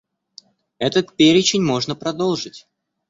Этот 0.79 1.15
перечень 1.15 1.61
можно 1.61 1.93
продолжить. 1.95 2.67